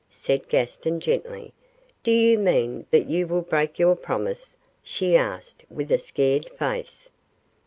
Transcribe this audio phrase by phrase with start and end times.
[0.09, 1.53] said Gaston, gently.
[2.01, 7.11] 'Do you mean that you will break your promise?' she asked, with a scared face.